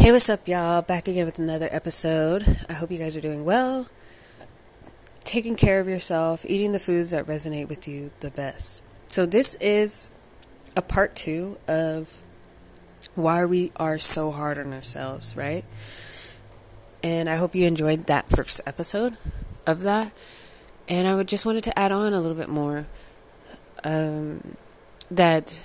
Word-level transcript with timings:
Hey, 0.00 0.12
what's 0.12 0.30
up, 0.30 0.48
y'all? 0.48 0.80
Back 0.80 1.08
again 1.08 1.26
with 1.26 1.38
another 1.38 1.68
episode. 1.70 2.64
I 2.70 2.72
hope 2.72 2.90
you 2.90 2.96
guys 2.96 3.18
are 3.18 3.20
doing 3.20 3.44
well, 3.44 3.86
taking 5.24 5.56
care 5.56 5.78
of 5.78 5.88
yourself, 5.88 6.42
eating 6.48 6.72
the 6.72 6.80
foods 6.80 7.10
that 7.10 7.26
resonate 7.26 7.68
with 7.68 7.86
you 7.86 8.10
the 8.20 8.30
best. 8.30 8.82
So, 9.08 9.26
this 9.26 9.56
is 9.56 10.10
a 10.74 10.80
part 10.80 11.14
two 11.14 11.58
of 11.68 12.22
why 13.14 13.44
we 13.44 13.72
are 13.76 13.98
so 13.98 14.30
hard 14.30 14.56
on 14.56 14.72
ourselves, 14.72 15.36
right? 15.36 15.66
And 17.02 17.28
I 17.28 17.36
hope 17.36 17.54
you 17.54 17.66
enjoyed 17.66 18.06
that 18.06 18.30
first 18.30 18.62
episode 18.66 19.18
of 19.66 19.82
that. 19.82 20.12
And 20.88 21.08
I 21.08 21.14
would 21.14 21.28
just 21.28 21.44
wanted 21.44 21.64
to 21.64 21.78
add 21.78 21.92
on 21.92 22.14
a 22.14 22.22
little 22.22 22.38
bit 22.38 22.48
more 22.48 22.86
um, 23.84 24.56
that 25.10 25.60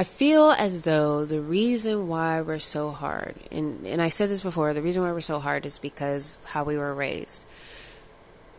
I 0.00 0.02
feel 0.02 0.52
as 0.52 0.84
though 0.84 1.26
the 1.26 1.42
reason 1.42 2.08
why 2.08 2.40
we're 2.40 2.58
so 2.58 2.90
hard, 2.90 3.34
and, 3.52 3.86
and 3.86 4.00
I 4.00 4.08
said 4.08 4.30
this 4.30 4.40
before, 4.40 4.72
the 4.72 4.80
reason 4.80 5.02
why 5.02 5.12
we're 5.12 5.20
so 5.20 5.40
hard 5.40 5.66
is 5.66 5.78
because 5.78 6.38
how 6.46 6.64
we 6.64 6.78
were 6.78 6.94
raised. 6.94 7.44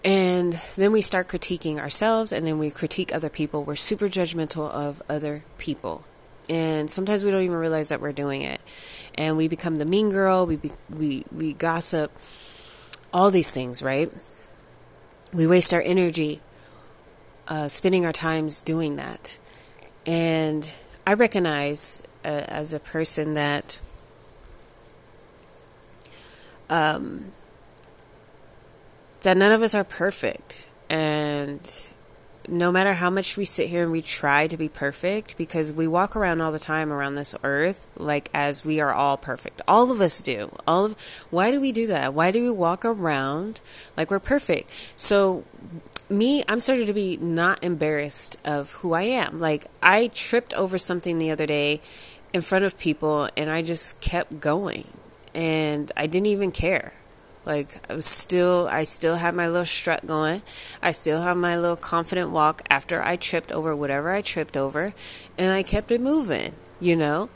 And 0.06 0.54
then 0.76 0.92
we 0.92 1.02
start 1.02 1.28
critiquing 1.28 1.80
ourselves 1.80 2.32
and 2.32 2.46
then 2.46 2.60
we 2.60 2.70
critique 2.70 3.12
other 3.12 3.28
people. 3.28 3.64
We're 3.64 3.76
super 3.76 4.06
judgmental 4.06 4.70
of 4.70 5.02
other 5.10 5.44
people. 5.58 6.04
And 6.48 6.92
sometimes 6.92 7.24
we 7.24 7.32
don't 7.32 7.42
even 7.42 7.58
realize 7.58 7.90
that 7.90 8.02
we're 8.02 8.12
doing 8.12 8.44
it. 8.44 8.62
And 9.16 9.36
we 9.36 9.48
become 9.48 9.78
the 9.78 9.86
mean 9.86 10.12
girl, 10.12 10.46
we, 10.46 10.58
be, 10.58 10.72
we, 10.92 11.26
we 11.32 11.54
gossip, 11.54 12.12
all 13.12 13.32
these 13.32 13.50
things, 13.50 13.82
right? 13.82 14.14
We 15.34 15.48
waste 15.48 15.74
our 15.74 15.82
energy 15.82 16.40
uh, 17.48 17.68
spending 17.68 18.06
our 18.06 18.14
times 18.14 18.62
doing 18.62 18.98
that. 18.98 19.40
And 20.06 20.72
I 21.12 21.14
recognize 21.14 22.02
uh, 22.24 22.46
as 22.48 22.72
a 22.72 22.80
person 22.80 23.34
that 23.34 23.82
um, 26.70 27.34
that 29.20 29.36
none 29.36 29.52
of 29.52 29.62
us 29.62 29.76
are 29.76 29.84
perfect, 29.84 30.70
and 30.90 31.60
no 32.48 32.72
matter 32.72 32.94
how 32.94 33.10
much 33.10 33.36
we 33.36 33.44
sit 33.44 33.68
here 33.68 33.84
and 33.84 33.92
we 33.92 34.02
try 34.02 34.48
to 34.48 34.56
be 34.56 34.70
perfect, 34.70 35.38
because 35.38 35.74
we 35.74 35.86
walk 35.86 36.16
around 36.16 36.40
all 36.40 36.54
the 36.54 36.60
time 36.60 36.94
around 36.94 37.16
this 37.16 37.36
earth 37.44 37.90
like 37.98 38.30
as 38.34 38.64
we 38.64 38.80
are 38.80 38.94
all 38.94 39.18
perfect. 39.18 39.62
All 39.68 39.92
of 39.92 40.00
us 40.00 40.22
do. 40.22 40.58
All 40.66 40.86
of 40.86 41.26
why 41.30 41.52
do 41.52 41.60
we 41.60 41.74
do 41.74 41.88
that? 41.88 42.14
Why 42.14 42.32
do 42.32 42.42
we 42.42 42.52
walk 42.52 42.86
around 42.86 43.60
like 43.98 44.10
we're 44.10 44.22
perfect? 44.22 44.72
So 44.96 45.44
me, 46.12 46.44
I'm 46.48 46.60
starting 46.60 46.88
to 46.88 46.94
be 46.94 47.18
not 47.18 47.64
embarrassed 47.64 48.38
of 48.46 48.74
who 48.74 48.94
I 48.94 49.04
am. 49.04 49.40
Like 49.40 49.68
I 49.82 50.08
tripped 50.14 50.54
over 50.54 50.78
something 50.78 51.18
the 51.18 51.32
other 51.32 51.46
day 51.46 51.82
in 52.34 52.42
front 52.42 52.66
of 52.66 52.78
people 52.78 53.30
and 53.36 53.50
I 53.50 53.62
just 53.62 54.02
kept 54.02 54.40
going 54.40 54.88
and 55.34 55.92
I 55.96 56.08
didn't 56.08 56.28
even 56.28 56.52
care. 56.52 56.94
Like 57.46 57.82
I 57.90 57.96
was 57.96 58.06
still 58.06 58.68
I 58.72 58.84
still 58.84 59.16
had 59.16 59.34
my 59.34 59.48
little 59.48 59.66
strut 59.66 60.06
going. 60.06 60.42
I 60.82 60.92
still 60.92 61.22
have 61.24 61.38
my 61.38 61.58
little 61.58 61.76
confident 61.76 62.30
walk 62.30 62.62
after 62.70 63.02
I 63.02 63.16
tripped 63.16 63.52
over 63.52 63.76
whatever 63.76 64.12
I 64.12 64.22
tripped 64.22 64.56
over 64.56 64.94
and 65.38 65.52
I 65.52 65.64
kept 65.64 65.92
it 65.92 66.02
moving, 66.02 66.54
you 66.80 66.96
know? 66.96 67.30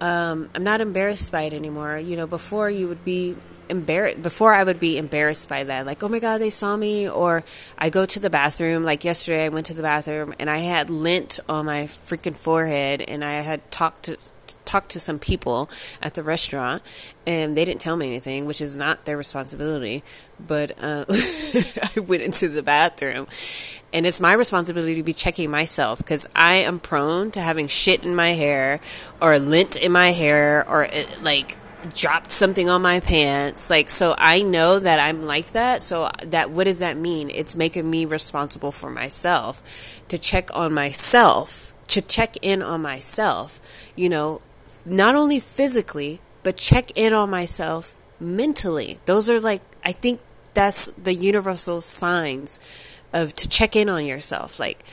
Um, 0.00 0.50
I'm 0.54 0.64
not 0.64 0.80
embarrassed 0.80 1.30
by 1.30 1.42
it 1.42 1.52
anymore. 1.52 1.98
You 1.98 2.16
know, 2.16 2.26
before 2.26 2.70
you 2.70 2.88
would 2.88 3.04
be 3.04 3.36
embarrassed 3.68 4.22
before 4.22 4.54
I 4.54 4.64
would 4.64 4.80
be 4.80 4.98
embarrassed 4.98 5.48
by 5.48 5.64
that 5.64 5.86
like 5.86 6.02
oh 6.02 6.08
my 6.08 6.18
god 6.18 6.38
they 6.38 6.50
saw 6.50 6.76
me 6.76 7.08
or 7.08 7.44
I 7.78 7.90
go 7.90 8.04
to 8.04 8.20
the 8.20 8.30
bathroom 8.30 8.84
like 8.84 9.04
yesterday 9.04 9.44
I 9.44 9.48
went 9.48 9.66
to 9.66 9.74
the 9.74 9.82
bathroom 9.82 10.34
and 10.38 10.50
I 10.50 10.58
had 10.58 10.90
lint 10.90 11.40
on 11.48 11.66
my 11.66 11.84
freaking 11.84 12.36
forehead 12.36 13.02
and 13.02 13.24
I 13.24 13.34
had 13.34 13.70
talked 13.70 14.04
to 14.04 14.16
talked 14.64 14.90
to 14.90 15.00
some 15.00 15.18
people 15.18 15.68
at 16.00 16.14
the 16.14 16.22
restaurant 16.22 16.82
and 17.26 17.56
they 17.56 17.64
didn't 17.64 17.80
tell 17.82 17.96
me 17.96 18.06
anything 18.06 18.46
which 18.46 18.60
is 18.60 18.74
not 18.74 19.04
their 19.04 19.18
responsibility 19.18 20.02
but 20.44 20.72
uh, 20.82 21.04
I 21.96 22.00
went 22.00 22.22
into 22.22 22.48
the 22.48 22.62
bathroom 22.62 23.26
and 23.92 24.06
it's 24.06 24.20
my 24.20 24.32
responsibility 24.32 24.94
to 24.94 25.02
be 25.02 25.12
checking 25.12 25.50
myself 25.50 25.98
because 25.98 26.26
I 26.34 26.54
am 26.54 26.80
prone 26.80 27.30
to 27.32 27.40
having 27.40 27.68
shit 27.68 28.02
in 28.02 28.14
my 28.14 28.30
hair 28.30 28.80
or 29.20 29.38
lint 29.38 29.76
in 29.76 29.92
my 29.92 30.12
hair 30.12 30.66
or 30.66 30.86
uh, 30.86 31.04
like 31.20 31.56
dropped 31.94 32.30
something 32.30 32.68
on 32.68 32.82
my 32.82 33.00
pants. 33.00 33.70
Like 33.70 33.90
so 33.90 34.14
i 34.18 34.42
know 34.42 34.78
that 34.78 34.98
i'm 34.98 35.22
like 35.22 35.52
that. 35.52 35.82
So 35.82 36.10
that 36.22 36.50
what 36.50 36.64
does 36.64 36.78
that 36.80 36.96
mean? 36.96 37.30
It's 37.30 37.54
making 37.54 37.90
me 37.90 38.04
responsible 38.04 38.72
for 38.72 38.90
myself 38.90 40.02
to 40.08 40.18
check 40.18 40.50
on 40.54 40.72
myself 40.72 41.72
to 41.88 42.00
check 42.00 42.36
in 42.40 42.62
on 42.62 42.80
myself 42.80 43.92
you 43.94 44.08
know 44.08 44.40
not 44.86 45.14
only 45.14 45.38
physically 45.38 46.20
but 46.42 46.56
check 46.56 46.90
in 46.96 47.12
on 47.12 47.30
myself 47.30 47.94
mentally. 48.20 48.98
Those 49.06 49.28
are 49.28 49.40
like 49.40 49.62
i 49.84 49.92
think 49.92 50.20
that's 50.54 50.88
the 50.90 51.14
universal 51.14 51.80
signs 51.80 52.60
of 53.12 53.34
to 53.36 53.48
check 53.48 53.76
in 53.76 53.88
on 53.88 54.04
yourself. 54.04 54.58
Like 54.58 54.84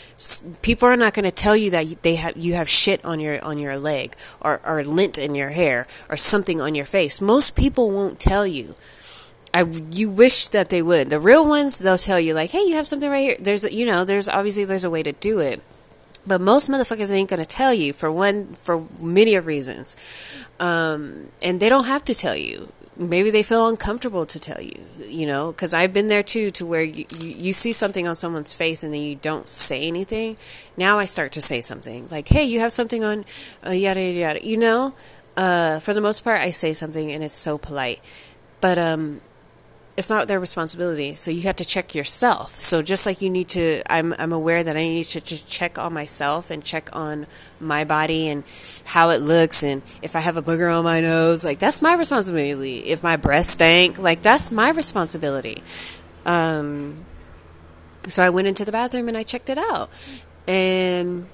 people 0.62 0.88
are 0.88 0.98
not 0.98 1.14
going 1.14 1.26
to 1.26 1.32
tell 1.32 1.56
you 1.56 1.72
that 1.72 2.04
they 2.04 2.16
have 2.16 2.38
you 2.38 2.54
have 2.56 2.70
shit 2.70 3.04
on 3.06 3.20
your 3.20 3.44
on 3.44 3.58
your 3.58 3.78
leg 3.78 4.16
or 4.42 4.62
or 4.66 4.84
lint 4.84 5.18
in 5.18 5.36
your 5.36 5.50
hair 5.50 5.88
or 6.10 6.18
something 6.18 6.60
on 6.60 6.76
your 6.76 6.86
face. 6.86 7.22
Most 7.22 7.56
people 7.56 7.92
won't 7.92 8.20
tell 8.20 8.46
you. 8.46 8.76
I 9.54 9.64
you 9.92 10.10
wish 10.10 10.48
that 10.50 10.70
they 10.70 10.82
would. 10.82 11.10
The 11.10 11.20
real 11.20 11.48
ones 11.48 11.80
they'll 11.80 11.98
tell 11.98 12.20
you 12.20 12.34
like, 12.34 12.52
"Hey, 12.52 12.64
you 12.66 12.76
have 12.76 12.88
something 12.88 13.10
right 13.10 13.22
here." 13.22 13.38
There's 13.40 13.64
you 13.72 13.86
know, 13.86 14.06
there's 14.06 14.30
obviously 14.30 14.66
there's 14.66 14.84
a 14.84 14.90
way 14.90 15.04
to 15.04 15.12
do 15.14 15.40
it. 15.40 15.62
But 16.28 16.42
most 16.42 16.70
motherfuckers 16.70 17.12
ain't 17.12 17.30
gonna 17.30 17.46
tell 17.46 17.74
you 17.74 17.94
for 17.94 18.12
one 18.12 18.56
for 18.62 18.84
many 19.02 19.34
of 19.36 19.48
reasons, 19.48 19.96
um, 20.60 21.30
and 21.42 21.60
they 21.60 21.70
don't 21.70 21.86
have 21.86 22.04
to 22.06 22.14
tell 22.14 22.36
you 22.36 22.72
maybe 23.00 23.32
they 23.32 23.44
feel 23.44 23.68
uncomfortable 23.68 24.26
to 24.26 24.40
tell 24.40 24.62
you, 24.62 24.84
you 25.08 25.26
know, 25.26 25.52
because 25.52 25.74
I've 25.74 25.94
been 25.94 26.10
there 26.10 26.22
too, 26.22 26.52
to 26.52 26.66
where 26.66 26.84
you, 26.84 27.06
you, 27.20 27.30
you, 27.30 27.54
see 27.54 27.72
something 27.72 28.06
on 28.06 28.16
someone's 28.16 28.54
face 28.54 28.84
and 28.84 28.94
then 28.94 29.02
you 29.02 29.16
don't 29.16 29.48
say 29.48 29.84
anything. 29.84 30.38
Now 30.76 31.00
I 31.00 31.06
start 31.06 31.32
to 31.34 31.42
say 31.42 31.62
something 31.62 32.10
like, 32.10 32.28
hey, 32.28 32.44
you 32.44 32.60
have 32.60 32.74
something 32.74 33.04
on, 33.04 33.24
uh, 33.66 33.72
yada, 33.72 34.02
yada, 34.02 34.20
yada. 34.20 34.46
You 34.46 34.58
know, 34.58 34.94
uh, 35.38 35.80
for 35.80 35.94
the 35.94 36.02
most 36.02 36.24
part, 36.24 36.42
I 36.42 36.52
say 36.52 36.74
something 36.74 37.12
and 37.12 37.24
it's 37.24 37.34
so 37.34 37.58
polite. 37.58 38.02
But 38.60 38.78
um, 38.78 39.22
it's 40.00 40.10
not 40.10 40.30
their 40.30 40.40
responsibility. 40.40 41.14
So 41.16 41.30
you 41.30 41.42
have 41.42 41.58
to 41.58 41.66
check 41.66 41.94
yourself. 41.94 42.58
So 42.58 42.82
just 42.82 43.06
like 43.06 43.22
you 43.22 43.30
need 43.30 43.50
to, 43.50 43.84
I'm 43.92 44.16
I'm 44.18 44.32
aware 44.32 44.64
that 44.64 44.78
I 44.78 44.80
need 44.80 45.04
to 45.04 45.20
just 45.20 45.50
check 45.50 45.78
on 45.78 45.92
myself 45.92 46.50
and 46.50 46.64
check 46.64 46.90
on 46.94 47.28
my 47.60 47.84
body 47.84 48.30
and 48.30 48.46
how 48.86 49.10
it 49.10 49.22
looks 49.22 49.62
and 49.62 49.82
if 50.02 50.16
I 50.16 50.22
have 50.22 50.38
a 50.38 50.42
booger 50.42 50.74
on 50.74 50.86
my 50.86 51.02
nose, 51.02 51.44
like 51.44 51.60
that's 51.60 51.82
my 51.82 51.96
responsibility. 51.96 52.78
If 52.78 53.04
my 53.04 53.18
breath 53.18 53.48
stank, 53.48 54.00
like 54.00 54.22
that's 54.22 54.52
my 54.52 54.70
responsibility. 54.70 55.62
Um, 56.26 57.04
so 58.08 58.24
I 58.24 58.30
went 58.30 58.48
into 58.48 58.64
the 58.64 58.72
bathroom 58.72 59.10
and 59.10 59.18
I 59.18 59.24
checked 59.24 59.50
it 59.50 59.58
out, 59.58 59.90
and 60.48 61.26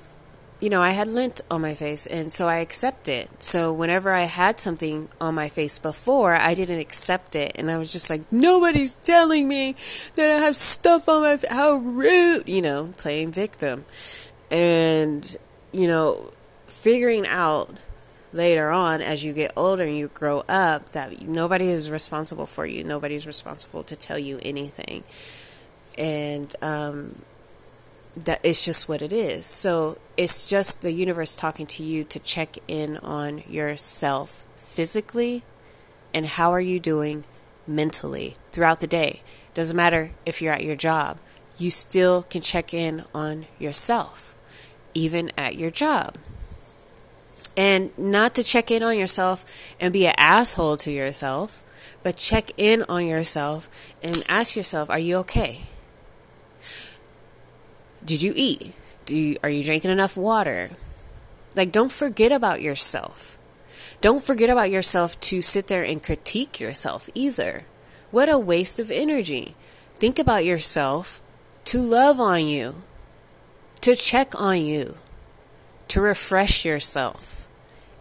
you 0.60 0.70
know, 0.70 0.82
I 0.82 0.92
had 0.92 1.08
lint 1.08 1.42
on 1.52 1.62
my 1.62 1.74
face, 1.74 2.08
and 2.08 2.32
so 2.32 2.48
I 2.48 2.58
accept 2.58 3.10
it. 3.10 3.44
So 3.44 3.74
whenever 3.74 4.14
I 4.14 4.24
had 4.24 4.60
something 4.60 5.10
on 5.20 5.36
my 5.36 5.50
face 5.50 5.78
before, 5.80 6.34
I 6.36 6.54
didn't 6.54 6.80
accept 6.80 7.36
it, 7.36 7.52
and 7.56 7.70
I 7.70 7.78
was 7.78 7.92
just 7.92 8.10
like, 8.10 8.32
nobody's 8.32 8.94
telling 8.94 9.48
me 9.48 9.76
that 10.16 10.32
I 10.32 10.40
have 10.46 10.56
stuff 10.56 11.10
on 11.10 11.24
my. 11.24 11.38
How 11.50 11.76
rude, 11.76 12.48
you 12.48 12.62
know, 12.62 12.94
playing 12.98 13.32
victim, 13.32 13.86
and 14.50 15.36
you 15.74 15.88
know, 15.88 16.32
figuring 16.68 17.28
out 17.28 17.84
later 18.32 18.70
on 18.70 19.02
as 19.02 19.24
you 19.24 19.34
get 19.34 19.52
older 19.56 19.84
and 19.84 19.98
you 19.98 20.08
grow 20.10 20.44
up 20.48 20.90
that 20.92 21.22
nobody 21.22 21.68
is 21.68 21.90
responsible 21.90 22.46
for 22.46 22.66
you. 22.66 22.84
Nobody's 22.84 23.26
responsible 23.28 23.84
to 23.84 23.96
tell 23.96 24.18
you 24.18 24.40
anything, 24.42 25.04
and 25.98 26.56
um, 26.62 27.22
that 28.16 28.40
it's 28.44 28.64
just 28.64 28.88
what 28.88 29.02
it 29.02 29.12
is. 29.12 29.46
So 29.46 29.98
it's 30.18 30.48
just 30.50 30.81
the 30.81 30.92
universe 30.92 31.36
talking 31.36 31.66
to 31.68 31.84
you 31.84 32.03
to 32.06 32.20
check 32.20 32.58
in 32.68 32.98
on 32.98 33.44
yourself 33.48 34.44
physically 34.58 35.44
and 36.14 36.26
how 36.26 36.52
are 36.52 36.62
you 36.62 36.79
doing 36.79 37.26
mentally 37.67 38.35
throughout 38.52 38.79
the 38.79 38.88
day. 38.88 39.22
Doesn't 39.53 39.76
matter 39.76 40.12
if 40.26 40.41
you're 40.41 40.53
at 40.53 40.64
your 40.64 40.76
job, 40.76 41.20
you 41.58 41.70
still 41.70 42.23
can 42.23 42.41
check 42.41 42.73
in 42.73 43.03
on 43.14 43.46
yourself, 43.59 44.38
even 44.94 45.32
at 45.38 45.56
your 45.56 45.72
job. 45.72 46.16
And 47.58 47.97
not 47.97 48.35
to 48.35 48.44
check 48.44 48.70
in 48.70 48.84
on 48.84 48.97
yourself 48.97 49.76
and 49.79 49.94
be 49.94 50.08
an 50.08 50.16
asshole 50.17 50.78
to 50.78 50.91
yourself, 50.91 51.64
but 52.03 52.17
check 52.17 52.52
in 52.58 52.84
on 52.90 53.08
yourself 53.08 53.70
and 54.03 54.23
ask 54.28 54.56
yourself, 54.56 54.90
are 54.90 55.00
you 55.00 55.17
okay? 55.17 55.62
Did 58.05 58.22
you 58.22 58.34
eat? 58.35 58.73
Do 59.05 59.16
you, 59.16 59.37
are 59.43 59.49
you 59.49 59.63
drinking 59.63 59.91
enough 59.91 60.16
water? 60.16 60.69
Like, 61.55 61.72
don't 61.72 61.91
forget 61.91 62.31
about 62.31 62.61
yourself. 62.61 63.37
Don't 64.02 64.23
forget 64.23 64.49
about 64.49 64.69
yourself 64.69 65.19
to 65.22 65.41
sit 65.41 65.67
there 65.67 65.84
and 65.84 66.03
critique 66.03 66.59
yourself 66.59 67.09
either. 67.16 67.66
What 68.11 68.29
a 68.29 68.37
waste 68.37 68.79
of 68.79 68.91
energy. 68.91 69.55
Think 69.96 70.19
about 70.19 70.46
yourself 70.46 71.22
to 71.66 71.81
love 71.81 72.19
on 72.19 72.46
you, 72.46 72.84
to 73.81 73.96
check 73.96 74.40
on 74.40 74.61
you, 74.61 74.97
to 75.87 76.02
refresh 76.02 76.63
yourself. 76.66 77.47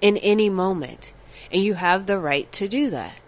in 0.00 0.18
any 0.18 0.50
moment. 0.50 1.14
And 1.50 1.62
you 1.62 1.74
have 1.74 2.06
the 2.06 2.18
right 2.18 2.50
to 2.52 2.68
do 2.68 2.90
that. 2.90 3.18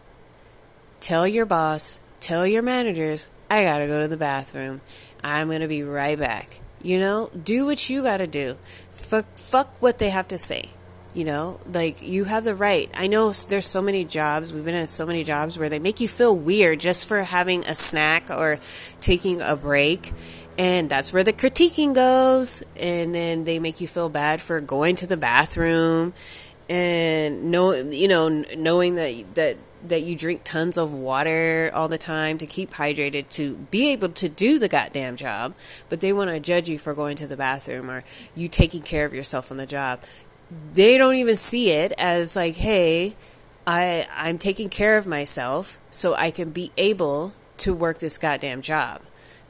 Tell 1.01 1.27
your 1.27 1.47
boss, 1.47 2.01
tell 2.21 2.47
your 2.47 2.63
managers, 2.63 3.31
I 3.49 3.63
gotta 3.63 3.87
go 3.87 4.03
to 4.03 4.09
the 4.09 4.17
bathroom. 4.19 4.81
I'm 5.25 5.51
gonna 5.51 5.69
be 5.69 5.83
right 5.83 6.19
back. 6.19 6.61
You 6.87 7.01
know, 7.01 7.31
do 7.31 7.67
what 7.67 7.91
you 7.91 8.05
gotta 8.05 8.29
do. 8.29 8.57
Fuck, 8.93 9.27
fuck 9.35 9.83
what 9.83 9.99
they 9.99 10.11
have 10.11 10.29
to 10.29 10.39
say. 10.39 10.71
You 11.15 11.25
know, 11.25 11.59
like 11.67 12.01
you 12.01 12.23
have 12.25 12.45
the 12.45 12.55
right. 12.55 12.89
I 12.95 13.09
know 13.09 13.33
there's 13.33 13.67
so 13.67 13.83
many 13.83 14.05
jobs, 14.05 14.55
we've 14.55 14.65
been 14.65 14.77
in 14.77 14.87
so 14.87 15.05
many 15.05 15.25
jobs 15.25 15.59
where 15.59 15.69
they 15.69 15.81
make 15.81 15.99
you 15.99 16.07
feel 16.07 16.37
weird 16.37 16.79
just 16.79 17.09
for 17.09 17.25
having 17.25 17.65
a 17.65 17.75
snack 17.75 18.31
or 18.31 18.61
taking 19.01 19.41
a 19.41 19.57
break. 19.57 20.13
And 20.59 20.89
that's 20.89 21.13
where 21.13 21.25
the 21.25 21.33
critiquing 21.33 21.93
goes. 21.93 22.63
And 22.77 23.13
then 23.13 23.43
they 23.43 23.59
make 23.59 23.81
you 23.81 23.89
feel 23.89 24.09
bad 24.09 24.41
for 24.41 24.61
going 24.61 24.95
to 24.97 25.09
the 25.09 25.17
bathroom 25.17 26.15
and 26.69 27.51
know, 27.51 27.73
you 27.73 28.07
know, 28.07 28.29
knowing 28.57 28.95
that, 28.95 29.35
that, 29.35 29.57
that 29.89 30.03
you 30.03 30.17
drink 30.17 30.43
tons 30.45 30.77
of 30.77 30.93
water 30.93 31.71
all 31.75 31.89
the 31.89 31.99
time 31.99 32.39
to 32.39 32.47
keep 32.47 32.73
hydrated 32.73 33.29
to 33.31 33.55
be 33.71 33.91
able 33.93 34.09
to 34.11 34.29
do 34.29 34.59
the 34.59 34.69
goddamn 34.69 35.17
job, 35.17 35.55
but 35.89 36.01
they 36.01 36.13
want 36.13 36.31
to 36.31 36.41
judge 36.41 36.69
you 36.69 36.79
for 36.79 36.95
going 36.95 37.17
to 37.17 37.27
the 37.27 37.37
bathroom 37.37 37.91
or 37.91 38.05
you 38.35 38.49
taking 38.49 38.83
care 38.83 39.05
of 39.05 39.15
yourself 39.15 39.51
on 39.51 39.57
the 39.57 39.67
job. 39.67 40.01
They 40.75 40.97
don't 40.97 41.17
even 41.17 41.37
see 41.37 41.71
it 41.71 41.93
as 41.99 42.37
like, 42.37 42.57
hey, 42.57 43.17
I 43.67 44.07
I'm 44.15 44.39
taking 44.39 44.69
care 44.69 44.97
of 44.97 45.07
myself 45.07 45.79
so 45.91 46.15
I 46.15 46.31
can 46.31 46.51
be 46.51 46.71
able 46.77 47.33
to 47.59 47.75
work 47.75 47.99
this 47.99 48.19
goddamn 48.19 48.61
job 48.61 49.01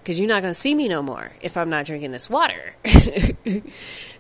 because 0.07 0.21
you're 0.21 0.29
not 0.29 0.41
going 0.41 0.53
to 0.53 0.55
see 0.55 0.73
me 0.73 0.87
no 0.87 1.03
more 1.03 1.33
if 1.41 1.57
I'm 1.57 1.69
not 1.69 1.85
drinking 1.85 2.13
this 2.13 2.31
water. 2.31 2.77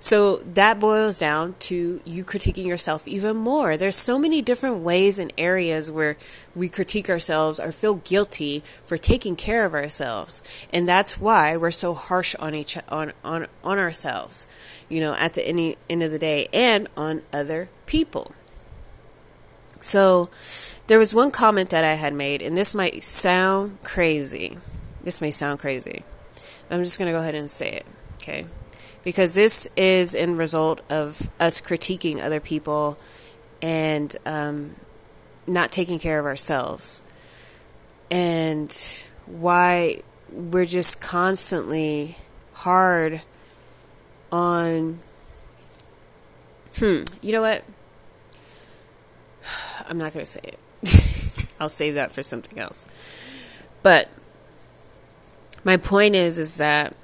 so 0.00 0.38
that 0.38 0.80
boils 0.80 1.16
down 1.16 1.54
to 1.60 2.00
you 2.04 2.24
critiquing 2.24 2.66
yourself 2.66 3.06
even 3.06 3.36
more. 3.36 3.76
There's 3.76 3.94
so 3.94 4.18
many 4.18 4.42
different 4.42 4.78
ways 4.78 5.20
and 5.20 5.32
areas 5.38 5.88
where 5.88 6.16
we 6.56 6.68
critique 6.68 7.08
ourselves 7.08 7.60
or 7.60 7.70
feel 7.70 7.94
guilty 7.94 8.64
for 8.84 8.98
taking 8.98 9.36
care 9.36 9.64
of 9.64 9.74
ourselves. 9.74 10.42
And 10.72 10.88
that's 10.88 11.20
why 11.20 11.56
we're 11.56 11.70
so 11.70 11.94
harsh 11.94 12.34
on 12.40 12.56
each 12.56 12.76
on 12.88 13.12
on 13.22 13.46
on 13.62 13.78
ourselves, 13.78 14.48
you 14.88 14.98
know, 14.98 15.14
at 15.14 15.34
the 15.34 15.46
end, 15.46 15.76
end 15.88 16.02
of 16.02 16.10
the 16.10 16.18
day 16.18 16.48
and 16.52 16.88
on 16.96 17.22
other 17.32 17.68
people. 17.86 18.32
So 19.78 20.30
there 20.88 20.98
was 20.98 21.14
one 21.14 21.30
comment 21.30 21.70
that 21.70 21.84
I 21.84 21.94
had 21.94 22.12
made 22.12 22.42
and 22.42 22.56
this 22.56 22.74
might 22.74 23.04
sound 23.04 23.80
crazy 23.84 24.58
this 25.06 25.20
may 25.20 25.30
sound 25.30 25.60
crazy. 25.60 26.02
I'm 26.68 26.82
just 26.82 26.98
going 26.98 27.06
to 27.06 27.12
go 27.12 27.20
ahead 27.20 27.36
and 27.36 27.48
say 27.48 27.70
it, 27.70 27.86
okay? 28.16 28.44
Because 29.04 29.36
this 29.36 29.68
is 29.76 30.16
in 30.16 30.36
result 30.36 30.80
of 30.90 31.30
us 31.38 31.60
critiquing 31.60 32.20
other 32.20 32.40
people 32.40 32.98
and 33.62 34.16
um, 34.26 34.74
not 35.46 35.70
taking 35.70 36.00
care 36.00 36.18
of 36.18 36.26
ourselves. 36.26 37.02
And 38.10 38.76
why 39.26 40.02
we're 40.32 40.64
just 40.64 41.00
constantly 41.00 42.16
hard 42.54 43.22
on. 44.32 44.98
Hmm, 46.78 47.02
you 47.22 47.30
know 47.30 47.42
what? 47.42 47.62
I'm 49.88 49.98
not 49.98 50.12
going 50.12 50.24
to 50.24 50.30
say 50.30 50.40
it. 50.42 50.58
I'll 51.60 51.68
save 51.68 51.94
that 51.94 52.10
for 52.10 52.24
something 52.24 52.58
else. 52.58 52.88
But 53.84 54.10
my 55.66 55.76
point 55.76 56.14
is 56.14 56.38
is 56.38 56.58
that 56.58 56.96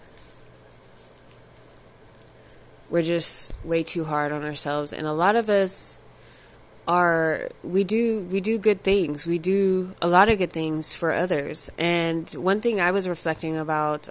we're 2.88 3.02
just 3.02 3.52
way 3.64 3.82
too 3.82 4.04
hard 4.04 4.30
on 4.30 4.44
ourselves 4.44 4.92
and 4.92 5.04
a 5.04 5.12
lot 5.12 5.34
of 5.34 5.48
us 5.48 5.98
are 6.86 7.48
we 7.64 7.82
do 7.82 8.20
we 8.30 8.40
do 8.40 8.58
good 8.58 8.82
things. 8.82 9.26
We 9.26 9.38
do 9.38 9.94
a 10.00 10.06
lot 10.06 10.28
of 10.28 10.38
good 10.38 10.52
things 10.52 10.94
for 10.94 11.12
others. 11.12 11.70
And 11.76 12.30
one 12.30 12.60
thing 12.60 12.80
i 12.80 12.90
was 12.90 13.08
reflecting 13.08 13.56
about 13.56 14.08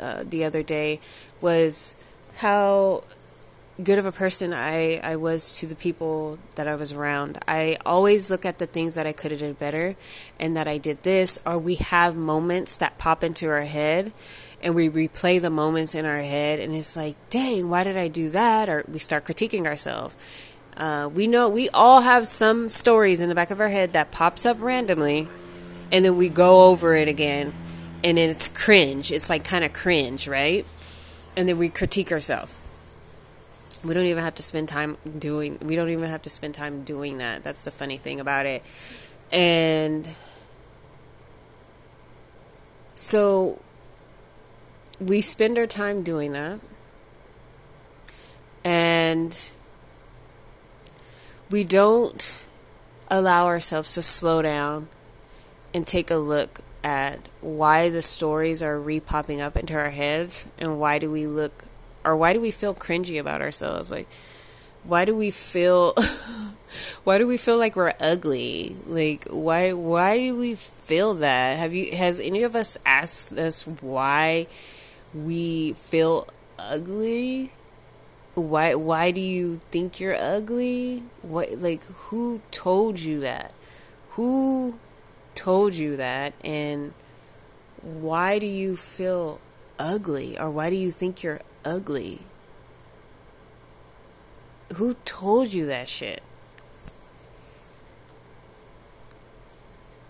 uh, 0.00 0.24
the 0.26 0.44
other 0.44 0.62
day 0.62 1.00
was 1.42 1.96
how 2.36 3.04
good 3.82 3.98
of 3.98 4.06
a 4.06 4.12
person 4.12 4.52
I, 4.52 5.00
I 5.02 5.16
was 5.16 5.52
to 5.54 5.66
the 5.66 5.74
people 5.74 6.38
that 6.54 6.68
I 6.68 6.76
was 6.76 6.92
around. 6.92 7.38
I 7.48 7.76
always 7.84 8.30
look 8.30 8.44
at 8.44 8.58
the 8.58 8.66
things 8.66 8.94
that 8.94 9.06
I 9.06 9.12
could 9.12 9.32
have 9.32 9.40
done 9.40 9.54
better 9.54 9.96
and 10.38 10.56
that 10.56 10.68
I 10.68 10.78
did 10.78 11.02
this, 11.02 11.40
or 11.44 11.58
we 11.58 11.74
have 11.76 12.14
moments 12.14 12.76
that 12.76 12.98
pop 12.98 13.24
into 13.24 13.48
our 13.48 13.64
head 13.64 14.12
and 14.62 14.74
we 14.76 14.88
replay 14.88 15.40
the 15.40 15.50
moments 15.50 15.94
in 15.94 16.06
our 16.06 16.22
head 16.22 16.60
and 16.60 16.74
it's 16.74 16.96
like, 16.96 17.16
dang, 17.30 17.68
why 17.68 17.82
did 17.82 17.96
I 17.96 18.06
do 18.06 18.28
that? 18.30 18.68
Or 18.68 18.84
we 18.86 19.00
start 19.00 19.24
critiquing 19.24 19.66
ourselves. 19.66 20.16
Uh, 20.76 21.10
we 21.12 21.26
know 21.26 21.48
we 21.48 21.68
all 21.70 22.02
have 22.02 22.28
some 22.28 22.68
stories 22.68 23.20
in 23.20 23.28
the 23.28 23.34
back 23.34 23.50
of 23.50 23.60
our 23.60 23.68
head 23.68 23.92
that 23.92 24.12
pops 24.12 24.46
up 24.46 24.60
randomly 24.60 25.28
and 25.90 26.04
then 26.04 26.16
we 26.16 26.28
go 26.28 26.66
over 26.66 26.94
it 26.94 27.08
again 27.08 27.52
and 28.04 28.18
it's 28.20 28.46
cringe. 28.46 29.10
It's 29.10 29.28
like 29.28 29.42
kind 29.42 29.64
of 29.64 29.72
cringe, 29.72 30.28
right? 30.28 30.64
And 31.36 31.48
then 31.48 31.58
we 31.58 31.68
critique 31.68 32.12
ourselves 32.12 32.54
we 33.84 33.94
don't 33.94 34.06
even 34.06 34.24
have 34.24 34.34
to 34.36 34.42
spend 34.42 34.68
time 34.68 34.96
doing 35.18 35.58
we 35.60 35.76
don't 35.76 35.90
even 35.90 36.08
have 36.08 36.22
to 36.22 36.30
spend 36.30 36.54
time 36.54 36.84
doing 36.84 37.18
that. 37.18 37.44
That's 37.44 37.64
the 37.64 37.70
funny 37.70 37.96
thing 37.96 38.20
about 38.20 38.46
it. 38.46 38.64
And 39.30 40.08
so 42.94 43.60
we 45.00 45.20
spend 45.20 45.58
our 45.58 45.66
time 45.66 46.02
doing 46.02 46.32
that. 46.32 46.60
And 48.64 49.52
we 51.50 51.64
don't 51.64 52.44
allow 53.08 53.46
ourselves 53.46 53.92
to 53.94 54.02
slow 54.02 54.40
down 54.40 54.88
and 55.74 55.86
take 55.86 56.10
a 56.10 56.16
look 56.16 56.60
at 56.82 57.28
why 57.40 57.90
the 57.90 58.02
stories 58.02 58.62
are 58.62 58.80
re-popping 58.80 59.40
up 59.40 59.56
into 59.56 59.74
our 59.74 59.90
head 59.90 60.30
and 60.58 60.78
why 60.78 60.98
do 60.98 61.10
we 61.10 61.26
look 61.26 61.64
or 62.04 62.16
why 62.16 62.32
do 62.32 62.40
we 62.40 62.50
feel 62.50 62.74
cringy 62.74 63.18
about 63.18 63.42
ourselves? 63.42 63.90
Like, 63.90 64.08
why 64.84 65.04
do 65.04 65.14
we 65.14 65.30
feel 65.30 65.94
why 67.04 67.18
do 67.18 67.26
we 67.26 67.36
feel 67.36 67.58
like 67.58 67.74
we're 67.74 67.94
ugly? 68.00 68.76
Like 68.86 69.26
why 69.28 69.72
why 69.72 70.18
do 70.18 70.36
we 70.36 70.54
feel 70.54 71.14
that? 71.14 71.58
Have 71.58 71.74
you 71.74 71.96
has 71.96 72.20
any 72.20 72.42
of 72.42 72.54
us 72.54 72.78
asked 72.84 73.32
us 73.32 73.66
why 73.66 74.46
we 75.14 75.72
feel 75.72 76.28
ugly? 76.58 77.50
Why 78.34 78.74
why 78.74 79.10
do 79.10 79.20
you 79.20 79.56
think 79.70 80.00
you're 80.00 80.16
ugly? 80.16 81.02
What 81.22 81.58
like 81.58 81.84
who 81.84 82.42
told 82.50 83.00
you 83.00 83.20
that? 83.20 83.52
Who 84.10 84.78
told 85.34 85.74
you 85.74 85.96
that? 85.96 86.34
And 86.44 86.92
why 87.80 88.38
do 88.38 88.46
you 88.46 88.76
feel 88.76 89.40
ugly? 89.78 90.38
Or 90.38 90.50
why 90.50 90.70
do 90.70 90.76
you 90.76 90.90
think 90.90 91.22
you're 91.22 91.40
ugly? 91.64 92.20
Who 94.74 94.94
told 95.04 95.52
you 95.52 95.66
that 95.66 95.88
shit? 95.88 96.22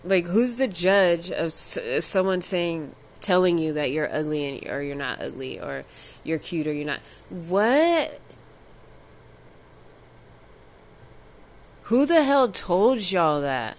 Like, 0.03 0.25
who's 0.25 0.57
the 0.57 0.67
judge 0.67 1.31
of, 1.31 1.47
of 1.47 2.03
someone 2.03 2.41
saying, 2.41 2.93
telling 3.21 3.57
you 3.57 3.73
that 3.73 3.91
you're 3.91 4.13
ugly 4.13 4.45
and, 4.45 4.71
or 4.71 4.81
you're 4.81 4.95
not 4.95 5.21
ugly, 5.21 5.59
or 5.59 5.83
you're 6.23 6.39
cute 6.39 6.67
or 6.67 6.73
you're 6.73 6.85
not? 6.85 6.99
What? 7.29 8.19
Who 11.83 12.05
the 12.05 12.23
hell 12.23 12.49
told 12.49 13.11
y'all 13.11 13.41
that? 13.41 13.77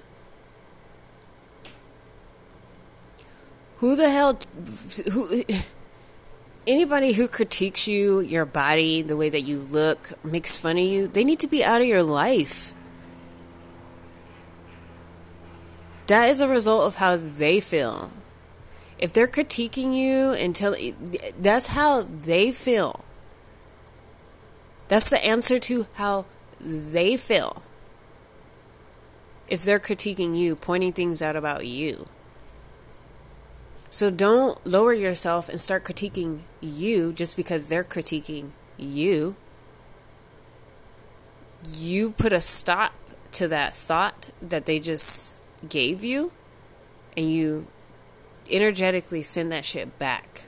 Who 3.78 3.94
the 3.94 4.10
hell? 4.10 4.38
Who? 5.12 5.42
anybody 6.66 7.12
who 7.12 7.28
critiques 7.28 7.86
you, 7.86 8.20
your 8.20 8.44
body, 8.44 9.02
the 9.02 9.16
way 9.16 9.28
that 9.28 9.42
you 9.42 9.58
look, 9.58 10.12
makes 10.24 10.56
fun 10.56 10.76
of 10.78 10.84
you, 10.84 11.06
they 11.06 11.24
need 11.24 11.40
to 11.40 11.46
be 11.46 11.64
out 11.64 11.80
of 11.80 11.86
your 11.86 12.02
life. 12.02 12.74
That 16.06 16.30
is 16.30 16.40
a 16.40 16.48
result 16.48 16.84
of 16.86 16.96
how 16.96 17.16
they 17.16 17.60
feel. 17.60 18.12
If 18.98 19.12
they're 19.12 19.26
critiquing 19.26 19.94
you 19.94 20.30
until 20.30 20.74
that's 21.38 21.68
how 21.68 22.02
they 22.02 22.52
feel. 22.52 23.04
That's 24.88 25.10
the 25.10 25.22
answer 25.24 25.58
to 25.58 25.86
how 25.94 26.26
they 26.60 27.16
feel. 27.16 27.62
If 29.48 29.62
they're 29.64 29.80
critiquing 29.80 30.36
you, 30.36 30.56
pointing 30.56 30.92
things 30.92 31.20
out 31.22 31.36
about 31.36 31.66
you. 31.66 32.06
So 33.96 34.10
don't 34.10 34.58
lower 34.66 34.92
yourself 34.92 35.48
and 35.48 35.58
start 35.58 35.82
critiquing 35.82 36.40
you 36.60 37.14
just 37.14 37.34
because 37.34 37.70
they're 37.70 37.82
critiquing 37.82 38.50
you. 38.76 39.36
You 41.72 42.10
put 42.10 42.30
a 42.30 42.42
stop 42.42 42.92
to 43.32 43.48
that 43.48 43.74
thought 43.74 44.28
that 44.42 44.66
they 44.66 44.80
just 44.80 45.40
gave 45.66 46.04
you 46.04 46.30
and 47.16 47.32
you 47.32 47.68
energetically 48.50 49.22
send 49.22 49.50
that 49.52 49.64
shit 49.64 49.98
back. 49.98 50.44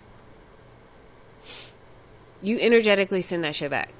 You 2.43 2.59
energetically 2.61 3.23
send 3.23 3.45
that 3.45 3.55
shit 3.55 3.71
back. 3.71 3.95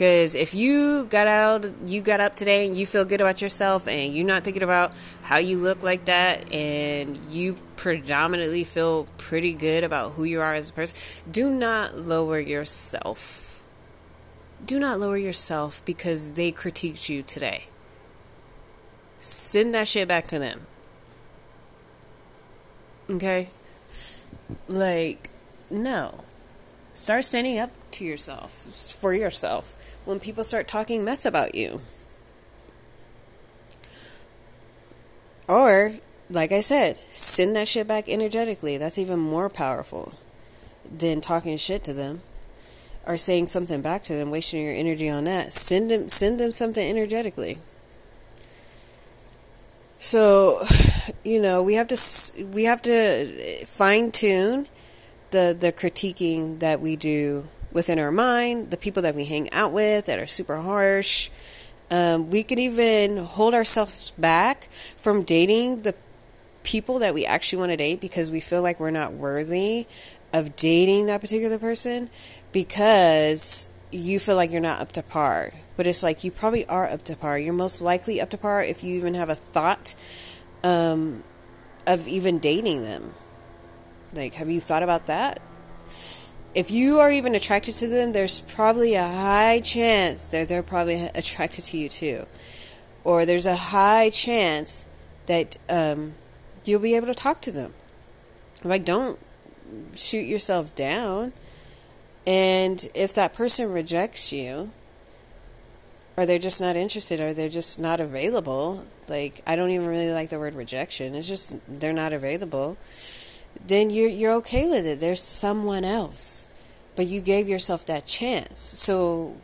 Because 0.00 0.34
if 0.34 0.54
you 0.54 1.04
got 1.10 1.26
out, 1.26 1.66
you 1.84 2.00
got 2.00 2.20
up 2.20 2.34
today 2.34 2.66
and 2.66 2.74
you 2.74 2.86
feel 2.86 3.04
good 3.04 3.20
about 3.20 3.42
yourself 3.42 3.86
and 3.86 4.14
you're 4.14 4.24
not 4.24 4.44
thinking 4.44 4.62
about 4.62 4.94
how 5.20 5.36
you 5.36 5.58
look 5.58 5.82
like 5.82 6.06
that 6.06 6.50
and 6.50 7.18
you 7.28 7.56
predominantly 7.76 8.64
feel 8.64 9.04
pretty 9.18 9.52
good 9.52 9.84
about 9.84 10.12
who 10.12 10.24
you 10.24 10.40
are 10.40 10.54
as 10.54 10.70
a 10.70 10.72
person, 10.72 10.96
do 11.30 11.50
not 11.50 11.98
lower 11.98 12.40
yourself. 12.40 13.62
Do 14.64 14.78
not 14.78 14.98
lower 14.98 15.18
yourself 15.18 15.82
because 15.84 16.32
they 16.32 16.50
critiqued 16.50 17.10
you 17.10 17.22
today. 17.22 17.66
Send 19.20 19.74
that 19.74 19.86
shit 19.86 20.08
back 20.08 20.26
to 20.28 20.38
them. 20.38 20.62
Okay? 23.10 23.50
Like, 24.66 25.28
no. 25.68 26.24
Start 26.94 27.24
standing 27.24 27.58
up 27.58 27.70
to 28.00 28.04
yourself, 28.06 28.50
for 28.98 29.14
yourself 29.14 29.74
when 30.06 30.18
people 30.18 30.42
start 30.42 30.66
talking 30.66 31.04
mess 31.04 31.26
about 31.26 31.54
you. 31.54 31.80
Or, 35.46 35.94
like 36.30 36.50
I 36.50 36.60
said, 36.60 36.96
send 36.96 37.54
that 37.56 37.68
shit 37.68 37.86
back 37.86 38.08
energetically. 38.08 38.78
That's 38.78 38.98
even 38.98 39.18
more 39.18 39.50
powerful 39.50 40.14
than 40.90 41.20
talking 41.20 41.58
shit 41.58 41.84
to 41.84 41.92
them 41.92 42.22
or 43.06 43.16
saying 43.16 43.48
something 43.48 43.82
back 43.82 44.04
to 44.04 44.14
them, 44.14 44.30
wasting 44.30 44.64
your 44.64 44.74
energy 44.74 45.08
on 45.08 45.24
that. 45.24 45.52
Send 45.52 45.90
them 45.90 46.08
send 46.08 46.40
them 46.40 46.52
something 46.52 46.88
energetically. 46.88 47.58
So, 49.98 50.64
you 51.24 51.42
know, 51.42 51.62
we 51.62 51.74
have 51.74 51.88
to 51.88 52.44
we 52.44 52.64
have 52.64 52.80
to 52.82 53.66
fine 53.66 54.10
tune 54.10 54.68
the 55.32 55.56
the 55.58 55.72
critiquing 55.72 56.60
that 56.60 56.80
we 56.80 56.96
do 56.96 57.44
within 57.72 57.98
our 57.98 58.12
mind, 58.12 58.70
the 58.70 58.76
people 58.76 59.02
that 59.02 59.14
we 59.14 59.24
hang 59.24 59.52
out 59.52 59.72
with 59.72 60.06
that 60.06 60.18
are 60.18 60.26
super 60.26 60.56
harsh. 60.56 61.30
Um, 61.90 62.30
we 62.30 62.42
could 62.42 62.58
even 62.58 63.16
hold 63.18 63.54
ourselves 63.54 64.12
back 64.12 64.68
from 64.96 65.22
dating 65.22 65.82
the 65.82 65.94
people 66.62 66.98
that 67.00 67.14
we 67.14 67.24
actually 67.24 67.58
want 67.58 67.72
to 67.72 67.76
date 67.76 68.00
because 68.00 68.30
we 68.30 68.40
feel 68.40 68.62
like 68.62 68.78
we're 68.78 68.90
not 68.90 69.12
worthy 69.12 69.86
of 70.32 70.54
dating 70.56 71.06
that 71.06 71.20
particular 71.20 71.58
person 71.58 72.08
because 72.52 73.68
you 73.90 74.20
feel 74.20 74.36
like 74.36 74.52
you're 74.52 74.60
not 74.60 74.80
up 74.80 74.92
to 74.92 75.02
par. 75.02 75.52
But 75.76 75.86
it's 75.86 76.02
like 76.02 76.22
you 76.22 76.30
probably 76.30 76.66
are 76.66 76.88
up 76.88 77.04
to 77.04 77.16
par. 77.16 77.38
You're 77.38 77.54
most 77.54 77.82
likely 77.82 78.20
up 78.20 78.30
to 78.30 78.38
par 78.38 78.62
if 78.62 78.84
you 78.84 78.96
even 78.96 79.14
have 79.14 79.30
a 79.30 79.34
thought 79.34 79.94
um, 80.62 81.24
of 81.86 82.06
even 82.06 82.38
dating 82.38 82.82
them. 82.82 83.10
Like, 84.12 84.34
have 84.34 84.50
you 84.50 84.60
thought 84.60 84.82
about 84.82 85.06
that? 85.06 85.40
If 86.54 86.70
you 86.70 86.98
are 86.98 87.10
even 87.10 87.34
attracted 87.34 87.74
to 87.74 87.86
them, 87.86 88.12
there's 88.12 88.40
probably 88.40 88.94
a 88.94 89.06
high 89.06 89.60
chance 89.60 90.26
that 90.28 90.48
they're 90.48 90.62
probably 90.62 91.06
attracted 91.14 91.64
to 91.64 91.76
you 91.76 91.88
too. 91.88 92.26
Or 93.04 93.24
there's 93.24 93.46
a 93.46 93.56
high 93.56 94.10
chance 94.10 94.84
that 95.26 95.56
um, 95.68 96.14
you'll 96.64 96.80
be 96.80 96.96
able 96.96 97.06
to 97.06 97.14
talk 97.14 97.40
to 97.42 97.52
them. 97.52 97.72
Like, 98.64 98.84
don't 98.84 99.18
shoot 99.94 100.22
yourself 100.22 100.74
down. 100.74 101.32
And 102.26 102.86
if 102.94 103.14
that 103.14 103.32
person 103.32 103.72
rejects 103.72 104.32
you, 104.32 104.70
or 106.16 106.26
they're 106.26 106.38
just 106.38 106.60
not 106.60 106.76
interested, 106.76 107.20
or 107.20 107.32
they're 107.32 107.48
just 107.48 107.78
not 107.78 108.00
available, 108.00 108.84
like, 109.08 109.42
I 109.46 109.56
don't 109.56 109.70
even 109.70 109.86
really 109.86 110.12
like 110.12 110.30
the 110.30 110.38
word 110.38 110.54
rejection, 110.54 111.14
it's 111.14 111.28
just 111.28 111.56
they're 111.68 111.92
not 111.92 112.12
available 112.12 112.76
then 113.66 113.90
you're 113.90 114.08
you're 114.08 114.32
okay 114.34 114.68
with 114.68 114.86
it. 114.86 115.00
There's 115.00 115.22
someone 115.22 115.84
else, 115.84 116.48
but 116.96 117.06
you 117.06 117.20
gave 117.20 117.48
yourself 117.48 117.86
that 117.86 118.06
chance. 118.06 118.60
So, 118.60 119.36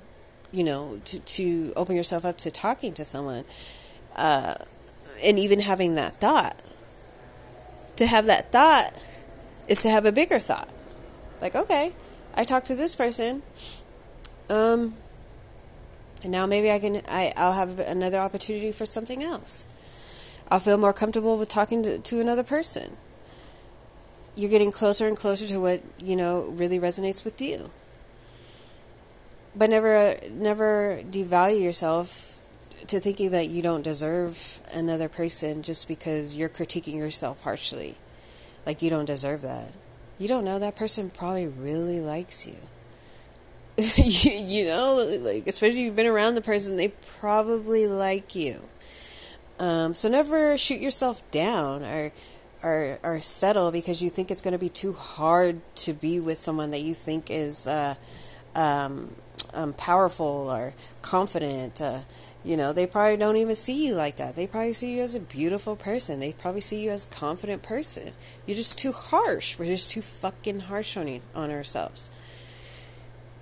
you 0.52 0.64
know, 0.64 1.00
to 1.04 1.20
to 1.20 1.72
open 1.76 1.96
yourself 1.96 2.24
up 2.24 2.38
to 2.38 2.50
talking 2.50 2.92
to 2.94 3.04
someone, 3.04 3.44
uh, 4.16 4.54
and 5.24 5.38
even 5.38 5.60
having 5.60 5.94
that 5.94 6.20
thought. 6.20 6.60
To 7.96 8.06
have 8.06 8.26
that 8.26 8.52
thought 8.52 8.94
is 9.68 9.80
to 9.82 9.90
have 9.90 10.04
a 10.04 10.12
bigger 10.12 10.38
thought. 10.38 10.68
Like, 11.40 11.54
okay, 11.54 11.94
I 12.34 12.44
talked 12.44 12.66
to 12.66 12.74
this 12.74 12.94
person, 12.94 13.42
um, 14.50 14.94
and 16.22 16.32
now 16.32 16.46
maybe 16.46 16.70
I 16.70 16.78
can 16.78 17.02
I 17.08 17.32
I'll 17.36 17.54
have 17.54 17.78
another 17.78 18.18
opportunity 18.18 18.72
for 18.72 18.86
something 18.86 19.22
else. 19.22 19.66
I'll 20.50 20.60
feel 20.60 20.78
more 20.78 20.92
comfortable 20.92 21.38
with 21.38 21.48
talking 21.48 21.82
to, 21.82 21.98
to 21.98 22.20
another 22.20 22.44
person 22.44 22.96
you're 24.36 24.50
getting 24.50 24.70
closer 24.70 25.08
and 25.08 25.16
closer 25.16 25.48
to 25.48 25.58
what 25.58 25.82
you 25.98 26.14
know 26.14 26.42
really 26.42 26.78
resonates 26.78 27.24
with 27.24 27.40
you. 27.40 27.70
But 29.56 29.70
never 29.70 30.16
never 30.30 31.00
devalue 31.10 31.62
yourself 31.62 32.38
to 32.86 33.00
thinking 33.00 33.30
that 33.32 33.48
you 33.48 33.62
don't 33.62 33.82
deserve 33.82 34.60
another 34.72 35.08
person 35.08 35.62
just 35.62 35.88
because 35.88 36.36
you're 36.36 36.50
critiquing 36.50 36.96
yourself 36.96 37.42
harshly. 37.42 37.96
Like 38.66 38.82
you 38.82 38.90
don't 38.90 39.06
deserve 39.06 39.42
that. 39.42 39.72
You 40.18 40.28
don't 40.28 40.44
know 40.44 40.58
that 40.58 40.76
person 40.76 41.10
probably 41.10 41.48
really 41.48 42.00
likes 42.00 42.46
you. 42.46 42.56
You, 43.96 44.30
you 44.30 44.64
know 44.66 45.18
like 45.20 45.46
especially 45.46 45.80
if 45.80 45.84
you've 45.86 45.96
been 45.96 46.06
around 46.06 46.34
the 46.34 46.40
person 46.40 46.76
they 46.76 46.92
probably 47.18 47.86
like 47.86 48.34
you. 48.34 48.62
Um, 49.58 49.94
so 49.94 50.08
never 50.10 50.58
shoot 50.58 50.80
yourself 50.80 51.22
down 51.30 51.82
or 51.82 52.12
or, 52.66 52.98
or 53.04 53.20
settle 53.20 53.70
because 53.70 54.02
you 54.02 54.10
think 54.10 54.28
it's 54.28 54.42
going 54.42 54.52
to 54.52 54.58
be 54.58 54.68
too 54.68 54.92
hard 54.92 55.60
to 55.76 55.92
be 55.92 56.18
with 56.18 56.36
someone 56.36 56.72
that 56.72 56.82
you 56.82 56.94
think 56.94 57.30
is 57.30 57.68
uh, 57.68 57.94
um, 58.56 59.12
um, 59.54 59.72
powerful 59.74 60.50
or 60.50 60.74
confident. 61.00 61.80
Uh, 61.80 62.00
you 62.44 62.56
know, 62.56 62.72
they 62.72 62.84
probably 62.84 63.16
don't 63.16 63.36
even 63.36 63.54
see 63.54 63.86
you 63.86 63.94
like 63.94 64.16
that. 64.16 64.34
They 64.34 64.48
probably 64.48 64.72
see 64.72 64.96
you 64.96 65.02
as 65.02 65.14
a 65.14 65.20
beautiful 65.20 65.76
person. 65.76 66.18
They 66.18 66.32
probably 66.32 66.60
see 66.60 66.84
you 66.84 66.90
as 66.90 67.04
a 67.04 67.08
confident 67.08 67.62
person. 67.62 68.12
You're 68.46 68.56
just 68.56 68.78
too 68.78 68.92
harsh. 68.92 69.58
We're 69.58 69.66
just 69.66 69.92
too 69.92 70.02
fucking 70.02 70.60
harsh 70.60 70.96
on 70.96 71.06
you, 71.06 71.20
on 71.36 71.52
ourselves. 71.52 72.10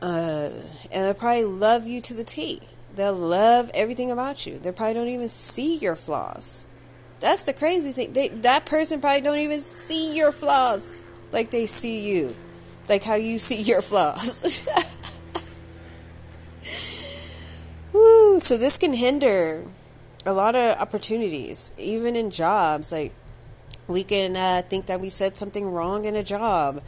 Uh, 0.02 0.50
and 0.93 1.04
they'll 1.04 1.14
probably 1.14 1.45
love 1.45 1.87
you 1.87 2.02
to 2.02 2.12
the 2.12 2.25
T. 2.25 2.61
They'll 2.95 3.14
love 3.14 3.71
everything 3.73 4.11
about 4.11 4.47
you. 4.47 4.59
They 4.59 4.71
probably 4.71 4.95
don't 4.95 5.09
even 5.09 5.28
see 5.28 5.78
your 5.78 5.97
flaws. 5.97 6.66
That's 7.25 7.45
the 7.45 7.54
crazy 7.54 7.93
thing. 7.93 8.12
They, 8.12 8.28
that 8.28 8.66
person 8.66 9.00
probably 9.00 9.23
don't 9.23 9.38
even 9.38 9.59
see 9.59 10.14
your 10.14 10.31
flaws 10.31 11.02
like 11.33 11.50
they 11.50 11.64
see 11.64 12.07
you, 12.07 12.37
like 12.87 13.02
how 13.02 13.14
you 13.14 13.38
see 13.38 13.62
your 13.62 13.81
flaws. 13.81 14.69
Woo! 17.95 18.38
So 18.40 18.59
this 18.59 18.76
can 18.76 18.93
hinder 18.93 19.64
a 20.26 20.35
lot 20.35 20.54
of 20.54 20.76
opportunities, 20.76 21.73
even 21.78 22.14
in 22.14 22.31
jobs. 22.31 22.93
Like 22.93 23.14
we 23.88 24.04
can 24.04 24.37
uh, 24.37 24.61
think 24.69 24.85
that 24.85 25.00
we 25.00 25.09
said 25.09 25.38
something 25.38 25.73
wrong 25.73 26.04
in 26.04 26.16
a 26.16 26.23
job, 26.23 26.83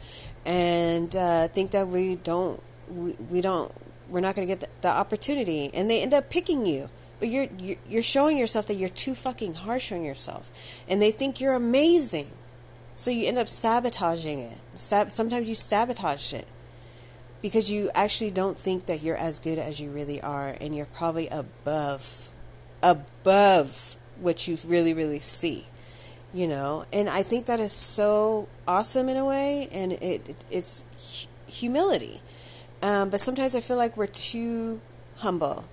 and 0.45 1.15
uh, 1.15 1.47
think 1.47 1.71
that 1.71 1.87
we 1.87 2.15
don't, 2.15 2.61
we, 2.87 3.13
we 3.31 3.41
don't, 3.41 3.71
we're 4.07 4.19
not 4.19 4.35
going 4.35 4.47
to 4.47 4.53
get 4.53 4.59
the, 4.59 4.69
the 4.81 4.89
opportunity, 4.89 5.71
and 5.73 5.89
they 5.89 6.03
end 6.03 6.13
up 6.13 6.29
picking 6.29 6.67
you 6.67 6.91
but 7.19 7.29
you're 7.29 7.47
you're 7.87 8.03
showing 8.03 8.37
yourself 8.37 8.67
that 8.67 8.75
you're 8.75 8.89
too 8.89 9.15
fucking 9.15 9.55
harsh 9.55 9.91
on 9.91 10.03
yourself, 10.03 10.51
and 10.87 11.01
they 11.01 11.11
think 11.11 11.41
you're 11.41 11.53
amazing, 11.53 12.31
so 12.95 13.09
you 13.11 13.27
end 13.27 13.37
up 13.37 13.47
sabotaging 13.47 14.39
it. 14.39 14.57
Sometimes 14.77 15.49
you 15.49 15.55
sabotage 15.55 16.33
it 16.33 16.47
because 17.41 17.71
you 17.71 17.89
actually 17.95 18.31
don't 18.31 18.57
think 18.57 18.85
that 18.85 19.01
you're 19.01 19.17
as 19.17 19.39
good 19.39 19.57
as 19.57 19.79
you 19.79 19.89
really 19.89 20.21
are, 20.21 20.55
and 20.61 20.75
you're 20.75 20.85
probably 20.85 21.27
above 21.29 22.29
above 22.83 23.95
what 24.19 24.47
you 24.47 24.57
really 24.65 24.93
really 24.93 25.19
see. 25.19 25.67
You 26.33 26.47
know, 26.47 26.85
and 26.93 27.09
I 27.09 27.23
think 27.23 27.45
that 27.47 27.59
is 27.59 27.71
so 27.71 28.47
awesome 28.67 29.09
in 29.09 29.17
a 29.17 29.25
way, 29.25 29.67
and 29.71 29.93
it, 29.93 30.29
it 30.29 30.45
it's 30.51 31.27
humility. 31.47 32.21
Um, 32.83 33.09
but 33.09 33.19
sometimes 33.19 33.55
I 33.55 33.61
feel 33.61 33.77
like 33.77 33.97
we're 33.97 34.05
too 34.05 34.81
humble 35.17 35.65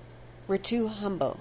we're 0.46 0.58
too 0.58 0.88
humble 0.88 1.40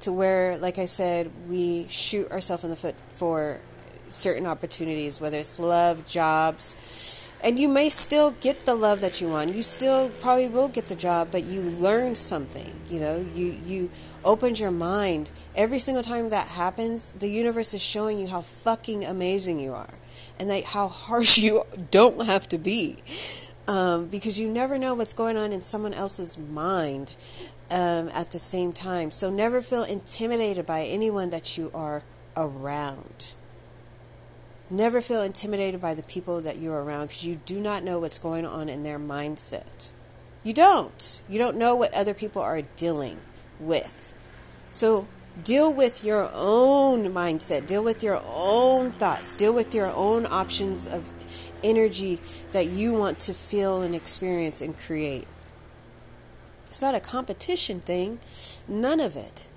to 0.00 0.12
where, 0.12 0.56
like 0.56 0.78
I 0.78 0.86
said, 0.86 1.30
we 1.48 1.86
shoot 1.88 2.30
ourselves 2.30 2.64
in 2.64 2.70
the 2.70 2.76
foot 2.76 2.94
for 3.14 3.60
certain 4.08 4.46
opportunities, 4.46 5.20
whether 5.20 5.38
it's 5.38 5.58
love, 5.58 6.06
jobs. 6.06 7.28
And 7.42 7.58
you 7.58 7.68
may 7.68 7.88
still 7.88 8.32
get 8.32 8.66
the 8.66 8.74
love 8.74 9.00
that 9.00 9.20
you 9.20 9.28
want. 9.28 9.54
You 9.54 9.62
still 9.62 10.10
probably 10.20 10.48
will 10.48 10.68
get 10.68 10.88
the 10.88 10.94
job, 10.94 11.28
but 11.30 11.44
you 11.44 11.62
learned 11.62 12.18
something. 12.18 12.80
You 12.88 13.00
know, 13.00 13.26
you 13.34 13.56
you 13.64 13.90
opened 14.24 14.60
your 14.60 14.70
mind. 14.70 15.30
Every 15.56 15.78
single 15.78 16.02
time 16.02 16.28
that 16.30 16.48
happens, 16.48 17.12
the 17.12 17.30
universe 17.30 17.72
is 17.72 17.82
showing 17.82 18.18
you 18.18 18.26
how 18.26 18.42
fucking 18.42 19.04
amazing 19.04 19.58
you 19.58 19.72
are, 19.72 19.94
and 20.38 20.50
that 20.50 20.64
how 20.64 20.88
harsh 20.88 21.38
you 21.46 21.62
don't 21.90 22.26
have 22.26 22.46
to 22.48 22.58
be, 22.58 22.96
um, 23.70 24.08
because 24.08 24.40
you 24.40 24.48
never 24.48 24.78
know 24.78 24.94
what's 24.94 25.12
going 25.12 25.36
on 25.36 25.52
in 25.52 25.62
someone 25.62 25.94
else's 25.94 26.36
mind 26.36 27.14
um, 27.70 28.08
at 28.08 28.32
the 28.32 28.38
same 28.40 28.72
time. 28.72 29.12
So 29.12 29.30
never 29.30 29.62
feel 29.62 29.84
intimidated 29.84 30.66
by 30.66 30.82
anyone 30.82 31.30
that 31.30 31.56
you 31.56 31.70
are 31.72 32.02
around. 32.36 33.34
Never 34.68 35.00
feel 35.00 35.22
intimidated 35.22 35.80
by 35.80 35.94
the 35.94 36.02
people 36.02 36.40
that 36.40 36.58
you're 36.58 36.82
around 36.82 37.08
because 37.08 37.24
you 37.24 37.40
do 37.46 37.60
not 37.60 37.84
know 37.84 38.00
what's 38.00 38.18
going 38.18 38.44
on 38.44 38.68
in 38.68 38.82
their 38.82 38.98
mindset. 38.98 39.90
You 40.42 40.52
don't. 40.52 41.22
You 41.28 41.38
don't 41.38 41.56
know 41.56 41.76
what 41.76 41.94
other 41.94 42.14
people 42.14 42.42
are 42.42 42.62
dealing 42.62 43.20
with. 43.60 44.12
So 44.72 45.06
deal 45.42 45.72
with 45.72 46.04
your 46.04 46.30
own 46.34 47.04
mindset, 47.06 47.66
deal 47.66 47.84
with 47.84 48.02
your 48.02 48.20
own 48.24 48.92
thoughts, 48.92 49.34
deal 49.34 49.54
with 49.54 49.74
your 49.74 49.92
own 49.94 50.26
options 50.26 50.86
of 50.86 51.12
energy 51.62 52.20
that 52.52 52.68
you 52.70 52.92
want 52.92 53.18
to 53.20 53.34
feel 53.34 53.82
and 53.82 53.94
experience 53.94 54.60
and 54.60 54.76
create. 54.76 55.26
It's 56.68 56.82
not 56.82 56.94
a 56.94 57.00
competition 57.00 57.80
thing, 57.80 58.20
none 58.68 59.00
of 59.00 59.16
it. 59.16 59.48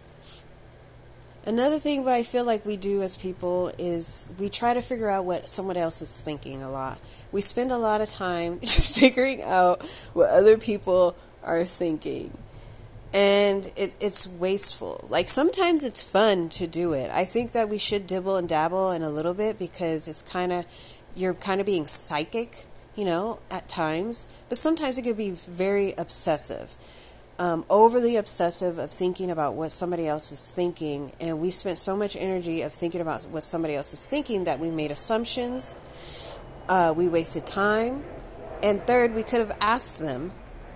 Another 1.45 1.77
thing 1.77 2.05
that 2.05 2.13
I 2.13 2.23
feel 2.23 2.45
like 2.45 2.65
we 2.65 2.77
do 2.77 3.01
as 3.01 3.17
people 3.17 3.71
is 3.77 4.27
we 4.39 4.47
try 4.49 4.73
to 4.73 4.81
figure 4.81 5.09
out 5.09 5.25
what 5.25 5.49
someone 5.49 5.75
else 5.75 6.01
is 6.01 6.21
thinking 6.21 6.63
a 6.63 6.71
lot. 6.71 7.01
We 7.33 7.41
spend 7.41 7.71
a 7.71 7.77
lot 7.77 7.99
of 7.99 8.09
time 8.09 8.59
figuring 8.61 9.41
out 9.43 9.83
what 10.13 10.29
other 10.29 10.57
people 10.57 11.17
are 11.43 11.65
thinking. 11.65 12.37
And 13.13 13.71
it, 13.75 13.95
it's 13.99 14.27
wasteful. 14.27 15.05
Like 15.07 15.29
sometimes 15.29 15.83
it's 15.83 16.01
fun 16.01 16.49
to 16.49 16.65
do 16.65 16.93
it. 16.93 17.11
I 17.11 17.25
think 17.25 17.51
that 17.51 17.69
we 17.69 17.77
should 17.77 18.07
dibble 18.07 18.37
and 18.37 18.49
dabble 18.49 18.91
in 18.91 19.03
a 19.03 19.09
little 19.09 19.35
bit 19.35 19.59
because 19.59 20.07
it's 20.07 20.23
kind 20.23 20.51
of, 20.51 20.65
you're 21.15 21.35
kind 21.35 21.59
of 21.59 21.67
being 21.67 21.85
psychic, 21.85 22.65
you 22.95 23.05
know, 23.05 23.39
at 23.51 23.69
times. 23.69 24.27
But 24.49 24.57
sometimes 24.57 24.97
it 24.97 25.03
could 25.03 25.17
be 25.17 25.31
very 25.31 25.93
obsessive 25.97 26.75
um, 27.39 27.65
overly 27.69 28.15
obsessive 28.15 28.77
of 28.77 28.91
thinking 28.91 29.31
about 29.31 29.55
what 29.55 29.71
somebody 29.71 30.07
else 30.07 30.31
is 30.31 30.45
thinking, 30.45 31.11
and 31.19 31.39
we 31.39 31.51
spent 31.51 31.77
so 31.77 31.95
much 31.95 32.15
energy 32.15 32.61
of 32.61 32.73
thinking 32.73 33.01
about 33.01 33.25
what 33.25 33.43
somebody 33.43 33.75
else 33.75 33.93
is 33.93 34.05
thinking 34.05 34.43
that 34.43 34.59
we 34.59 34.69
made 34.69 34.91
assumptions, 34.91 35.77
uh, 36.69 36.93
we 36.95 37.07
wasted 37.07 37.45
time, 37.45 38.03
and 38.61 38.81
third, 38.83 39.13
we 39.13 39.23
could 39.23 39.39
have 39.39 39.57
asked 39.59 39.99
them, 39.99 40.31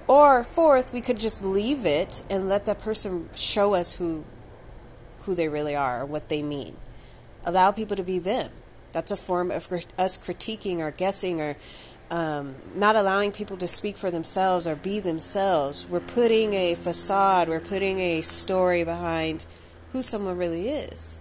or 0.08 0.44
fourth, 0.44 0.94
we 0.94 1.02
could 1.02 1.18
just 1.20 1.44
leave 1.44 1.86
it 1.86 2.24
and 2.30 2.48
let 2.48 2.66
that 2.66 2.80
person 2.80 3.30
show 3.36 3.74
us 3.74 3.94
who 3.94 4.26
who 5.24 5.36
they 5.36 5.50
really 5.50 5.76
are 5.76 6.06
what 6.06 6.30
they 6.30 6.42
mean. 6.42 6.78
Allow 7.46 7.72
people 7.72 7.98
to 7.98 8.04
be 8.04 8.18
them. 8.18 8.50
That's 8.94 9.12
a 9.12 9.18
form 9.18 9.52
of 9.52 9.68
us 9.98 10.18
critiquing 10.18 10.80
or 10.80 10.92
guessing 10.92 11.42
or 11.42 11.58
um, 12.10 12.56
not 12.74 12.96
allowing 12.96 13.34
people 13.34 13.58
to 13.58 13.68
speak 13.68 13.98
for 13.98 14.10
themselves 14.10 14.66
or 14.66 14.76
be 14.76 15.00
themselves. 15.00 15.86
We're 15.90 16.00
putting 16.00 16.54
a 16.54 16.76
facade, 16.76 17.50
we're 17.50 17.60
putting 17.60 18.00
a 18.00 18.22
story 18.22 18.84
behind 18.86 19.46
who 19.92 20.02
someone 20.02 20.38
really 20.38 20.70
is. 20.70 21.20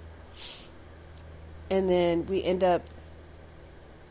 And 1.71 1.90
then 1.90 2.26
we 2.26 2.45
end 2.45 2.62
up, 2.62 2.83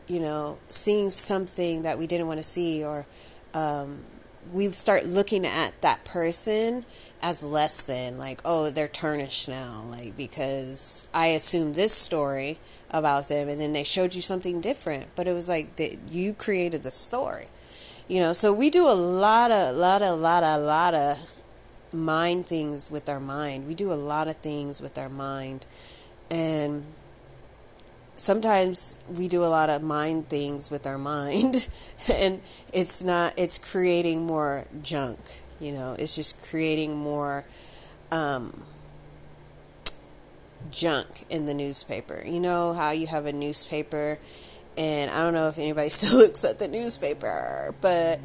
you 0.06 0.20
know, 0.20 0.58
seeing 0.68 1.08
something 1.08 1.82
that 1.82 1.98
we 1.98 2.06
didn't 2.06 2.26
want 2.26 2.38
to 2.38 2.44
see, 2.44 2.84
or 2.84 3.06
um, 3.54 4.00
we 4.52 4.68
start 4.68 5.06
looking 5.06 5.46
at 5.46 5.80
that 5.82 6.04
person 6.04 6.84
as 7.22 7.44
less 7.44 7.82
than, 7.82 8.18
like, 8.18 8.40
oh, 8.44 8.70
they're 8.70 8.88
tarnished 8.88 9.48
now, 9.48 9.84
like, 9.90 10.16
because 10.16 11.08
I 11.14 11.28
assumed 11.28 11.74
this 11.74 11.92
story 11.92 12.58
about 12.90 13.28
them 13.28 13.48
and 13.48 13.60
then 13.60 13.72
they 13.72 13.82
showed 13.82 14.14
you 14.14 14.22
something 14.22 14.60
different. 14.60 15.08
But 15.16 15.26
it 15.26 15.32
was 15.32 15.48
like 15.48 15.76
that 15.76 16.12
you 16.12 16.34
created 16.34 16.82
the 16.82 16.90
story 16.90 17.48
you 18.08 18.20
know? 18.20 18.32
So 18.32 18.52
we 18.52 18.70
do 18.70 18.86
a 18.86 18.94
lot 18.94 19.50
of 19.50 19.76
lot 19.76 20.02
of 20.02 20.18
lot 20.18 20.42
of 20.42 20.62
lot 20.62 20.94
of 20.94 21.18
mind 21.92 22.46
things 22.46 22.90
with 22.90 23.08
our 23.08 23.20
mind. 23.20 23.66
We 23.66 23.74
do 23.74 23.92
a 23.92 23.94
lot 23.94 24.28
of 24.28 24.36
things 24.36 24.80
with 24.80 24.98
our 24.98 25.08
mind. 25.08 25.66
And 26.30 26.84
sometimes 28.16 28.98
we 29.08 29.28
do 29.28 29.44
a 29.44 29.46
lot 29.46 29.68
of 29.68 29.82
mind 29.82 30.28
things 30.28 30.70
with 30.70 30.86
our 30.86 30.98
mind 30.98 31.68
and 32.12 32.40
it's 32.72 33.04
not 33.04 33.34
it's 33.36 33.58
creating 33.58 34.24
more 34.24 34.66
junk 34.82 35.18
you 35.60 35.70
know 35.70 35.94
it's 35.98 36.16
just 36.16 36.40
creating 36.42 36.96
more 36.96 37.44
um, 38.10 38.64
junk 40.70 41.24
in 41.30 41.46
the 41.46 41.54
newspaper. 41.54 42.22
You 42.24 42.40
know 42.40 42.72
how 42.72 42.90
you 42.90 43.06
have 43.06 43.26
a 43.26 43.32
newspaper, 43.32 44.18
and 44.76 45.10
I 45.10 45.18
don't 45.18 45.34
know 45.34 45.48
if 45.48 45.58
anybody 45.58 45.88
still 45.90 46.18
looks 46.18 46.44
at 46.44 46.58
the 46.58 46.68
newspaper, 46.68 47.74
but 47.80 48.20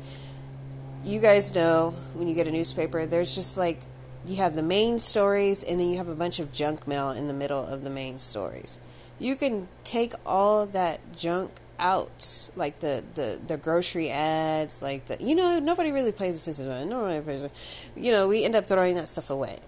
you 1.03 1.19
guys 1.19 1.53
know 1.55 1.93
when 2.13 2.27
you 2.27 2.35
get 2.35 2.47
a 2.47 2.51
newspaper, 2.51 3.05
there's 3.05 3.35
just 3.35 3.57
like 3.57 3.81
you 4.25 4.37
have 4.37 4.55
the 4.55 4.63
main 4.63 4.99
stories, 4.99 5.63
and 5.63 5.79
then 5.79 5.89
you 5.89 5.97
have 5.97 6.07
a 6.09 6.15
bunch 6.15 6.39
of 6.39 6.51
junk 6.51 6.87
mail 6.87 7.11
in 7.11 7.27
the 7.27 7.33
middle 7.33 7.65
of 7.65 7.83
the 7.83 7.89
main 7.89 8.19
stories. 8.19 8.79
You 9.21 9.35
can 9.35 9.67
take 9.83 10.13
all 10.25 10.65
that 10.65 11.15
junk 11.15 11.51
out, 11.77 12.49
like 12.55 12.79
the, 12.79 13.03
the, 13.13 13.39
the 13.45 13.57
grocery 13.57 14.09
ads, 14.09 14.81
like 14.81 15.05
the 15.05 15.17
you 15.23 15.35
know 15.35 15.59
nobody 15.59 15.91
really 15.91 16.11
pays 16.11 16.41
attention 16.41 16.65
to 16.65 17.51
you 17.95 18.11
know 18.11 18.27
we 18.27 18.43
end 18.43 18.55
up 18.55 18.65
throwing 18.65 18.95
that 18.95 19.07
stuff 19.07 19.29
away 19.29 19.59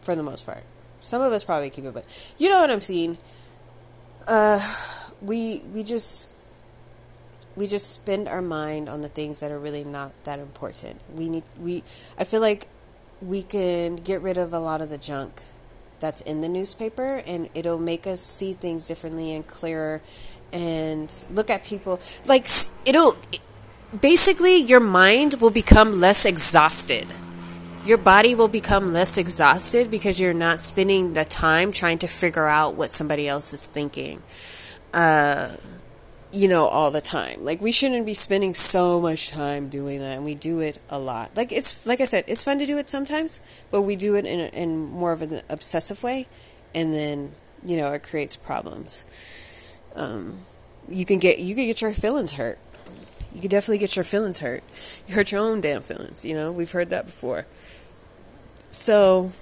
for 0.00 0.14
the 0.14 0.22
most 0.22 0.46
part. 0.46 0.62
Some 1.00 1.20
of 1.20 1.32
us 1.32 1.44
probably 1.44 1.70
keep 1.70 1.84
it, 1.84 1.94
but 1.94 2.04
you 2.38 2.48
know 2.48 2.60
what 2.60 2.70
I'm 2.70 2.80
seeing. 2.80 3.18
Uh, 4.26 4.60
we 5.20 5.62
we 5.72 5.82
just 5.82 6.28
we 7.56 7.66
just 7.66 7.90
spend 7.90 8.28
our 8.28 8.42
mind 8.42 8.88
on 8.88 9.02
the 9.02 9.08
things 9.08 9.40
that 9.40 9.50
are 9.50 9.58
really 9.58 9.84
not 9.84 10.12
that 10.24 10.38
important. 10.38 11.00
We 11.12 11.28
need 11.28 11.44
we 11.58 11.82
I 12.16 12.24
feel 12.24 12.40
like 12.40 12.68
we 13.20 13.42
can 13.42 13.96
get 13.96 14.22
rid 14.22 14.36
of 14.36 14.52
a 14.52 14.60
lot 14.60 14.80
of 14.80 14.90
the 14.90 14.98
junk 14.98 15.42
that's 16.00 16.20
in 16.22 16.40
the 16.40 16.48
newspaper 16.48 17.22
and 17.26 17.48
it'll 17.54 17.78
make 17.78 18.06
us 18.06 18.20
see 18.20 18.52
things 18.52 18.86
differently 18.86 19.34
and 19.34 19.46
clearer 19.46 20.00
and 20.52 21.24
look 21.30 21.50
at 21.50 21.64
people 21.64 22.00
like 22.26 22.46
it'll 22.84 23.16
basically 24.00 24.56
your 24.56 24.80
mind 24.80 25.34
will 25.40 25.50
become 25.50 26.00
less 26.00 26.24
exhausted 26.24 27.12
your 27.88 27.98
body 27.98 28.34
will 28.34 28.48
become 28.48 28.92
less 28.92 29.16
exhausted 29.16 29.90
because 29.90 30.20
you're 30.20 30.34
not 30.34 30.60
spending 30.60 31.14
the 31.14 31.24
time 31.24 31.72
trying 31.72 31.98
to 31.98 32.06
figure 32.06 32.46
out 32.46 32.74
what 32.74 32.90
somebody 32.90 33.26
else 33.26 33.54
is 33.54 33.66
thinking. 33.66 34.22
Uh, 34.92 35.56
you 36.32 36.48
know, 36.48 36.66
all 36.66 36.90
the 36.90 37.00
time. 37.00 37.44
Like 37.44 37.60
we 37.60 37.72
shouldn't 37.72 38.04
be 38.04 38.14
spending 38.14 38.54
so 38.54 39.00
much 39.00 39.30
time 39.30 39.68
doing 39.68 40.00
that, 40.00 40.16
and 40.16 40.24
we 40.24 40.34
do 40.34 40.60
it 40.60 40.78
a 40.90 40.98
lot. 40.98 41.36
Like 41.36 41.52
it's 41.52 41.86
like 41.86 42.00
I 42.00 42.04
said, 42.04 42.24
it's 42.26 42.44
fun 42.44 42.58
to 42.58 42.66
do 42.66 42.78
it 42.78 42.90
sometimes, 42.90 43.40
but 43.70 43.82
we 43.82 43.96
do 43.96 44.14
it 44.14 44.26
in 44.26 44.40
in 44.50 44.78
more 44.90 45.12
of 45.12 45.22
an 45.22 45.42
obsessive 45.48 46.02
way, 46.02 46.26
and 46.74 46.92
then 46.92 47.32
you 47.64 47.76
know 47.76 47.92
it 47.92 48.02
creates 48.02 48.36
problems. 48.36 49.04
Um, 49.94 50.40
you 50.88 51.04
can 51.04 51.18
get 51.18 51.38
you 51.38 51.54
can 51.54 51.66
get 51.66 51.80
your 51.80 51.92
feelings 51.92 52.34
hurt. 52.34 52.58
You 53.34 53.40
can 53.40 53.50
definitely 53.50 53.78
get 53.78 53.96
your 53.96 54.04
feelings 54.04 54.40
hurt. 54.40 54.62
You 55.06 55.14
hurt 55.14 55.32
your 55.32 55.40
own 55.40 55.60
damn 55.60 55.82
feelings. 55.82 56.24
You 56.24 56.34
know, 56.34 56.50
we've 56.50 56.70
heard 56.70 56.90
that 56.90 57.06
before. 57.06 57.46
So, 58.70 59.32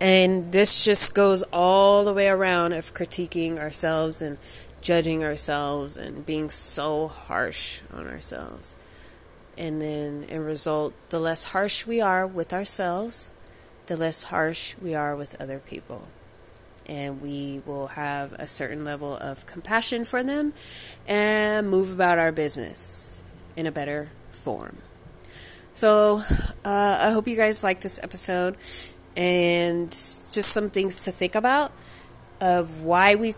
and 0.00 0.52
this 0.52 0.84
just 0.84 1.14
goes 1.14 1.42
all 1.52 2.04
the 2.04 2.12
way 2.12 2.28
around 2.28 2.72
of 2.72 2.92
critiquing 2.94 3.58
ourselves 3.58 4.20
and 4.20 4.38
judging 4.80 5.22
ourselves 5.22 5.96
and 5.96 6.24
being 6.24 6.50
so 6.50 7.08
harsh 7.08 7.82
on 7.92 8.06
ourselves. 8.06 8.76
And 9.58 9.80
then, 9.80 10.24
in 10.28 10.44
result, 10.44 10.94
the 11.10 11.20
less 11.20 11.44
harsh 11.44 11.86
we 11.86 12.00
are 12.00 12.26
with 12.26 12.52
ourselves, 12.52 13.30
the 13.86 13.96
less 13.96 14.24
harsh 14.24 14.74
we 14.80 14.94
are 14.94 15.14
with 15.14 15.40
other 15.40 15.58
people. 15.58 16.08
And 16.86 17.20
we 17.20 17.62
will 17.66 17.88
have 17.88 18.32
a 18.34 18.48
certain 18.48 18.84
level 18.84 19.16
of 19.16 19.46
compassion 19.46 20.04
for 20.04 20.22
them 20.22 20.54
and 21.06 21.68
move 21.68 21.92
about 21.92 22.18
our 22.18 22.32
business 22.32 23.22
in 23.56 23.66
a 23.66 23.72
better 23.72 24.10
form. 24.30 24.78
So 25.74 26.22
uh, 26.64 26.98
I 27.00 27.10
hope 27.10 27.28
you 27.28 27.36
guys 27.36 27.62
like 27.62 27.80
this 27.80 28.00
episode 28.02 28.56
and 29.16 29.90
just 29.90 30.48
some 30.48 30.70
things 30.70 31.04
to 31.04 31.10
think 31.10 31.34
about 31.34 31.72
of 32.40 32.82
why 32.82 33.14
we 33.14 33.34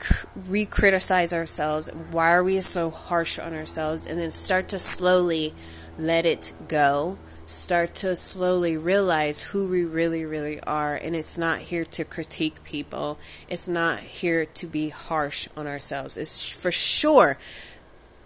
re 0.49 0.65
criticize 0.65 1.33
ourselves 1.33 1.91
why 2.11 2.31
are 2.31 2.45
we 2.45 2.61
so 2.61 2.91
harsh 2.91 3.39
on 3.39 3.53
ourselves, 3.55 4.07
and 4.07 4.19
then 4.19 4.31
start 4.31 4.69
to 4.69 4.79
slowly 4.79 5.55
let 5.99 6.27
it 6.27 6.53
go. 6.69 7.19
Start 7.45 7.95
to 7.97 8.17
slowly 8.17 8.77
realize 8.77 9.43
who 9.43 9.67
we 9.67 9.85
really, 9.85 10.25
really 10.25 10.61
are. 10.61 10.95
And 10.95 11.15
it's 11.15 11.37
not 11.37 11.59
here 11.59 11.85
to 11.87 12.05
critique 12.05 12.63
people, 12.65 13.19
it's 13.49 13.69
not 13.69 14.01
here 14.01 14.47
to 14.47 14.67
be 14.67 14.91
harsh 14.91 15.49
on 15.57 15.67
ourselves. 15.67 16.17
It's 16.17 16.49
for 16.49 16.73
sure 16.73 17.37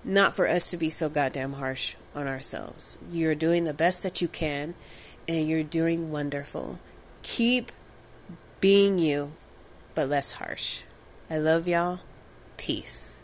not 0.05 0.37
for 0.37 0.49
us 0.49 0.71
to 0.71 0.77
be 0.77 0.89
so 0.89 1.09
goddamn 1.09 1.55
harsh 1.55 1.97
on 2.15 2.29
ourselves. 2.29 2.97
You're 3.11 3.35
doing 3.35 3.65
the 3.65 3.75
best 3.75 4.03
that 4.05 4.23
you 4.23 4.29
can, 4.29 4.75
and 5.27 5.49
you're 5.49 5.65
doing 5.65 6.12
wonderful. 6.12 6.79
Keep 7.23 7.73
being 8.61 8.99
you, 8.99 9.33
but 9.97 10.09
less 10.09 10.33
harsh. 10.33 10.83
I 11.29 11.39
love 11.39 11.67
y'all. 11.67 12.01
Peace. 12.57 13.17